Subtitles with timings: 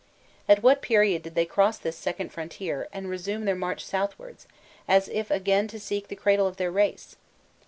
[0.49, 4.47] At what period did they cross this second frontier and resume their march southwards,
[4.87, 7.17] as if again to seek the cradle of their race?